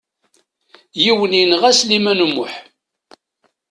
Yiwen 1.03 1.33
yenɣa 1.39 1.71
Sliman 1.79 2.23
U 2.25 2.27
Muḥ. 2.35 2.53